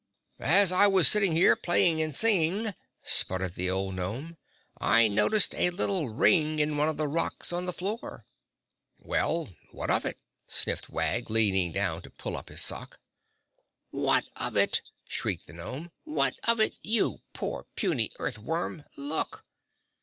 [0.49, 4.35] "As I was sitting here, playing and singing," spluttered the old gnome,
[4.79, 8.25] "I noticed a little ring in one of the rocks on the floor!"
[8.95, 12.99] [Illustration: (unlabelled)] "Well, what of it?" sniffed Wag, leaning down to pull up his sock.
[13.91, 15.91] "What of it?" shrieked the gnome.
[16.03, 18.85] "What of it, you poor, puny earth worm!
[18.97, 19.45] Look!"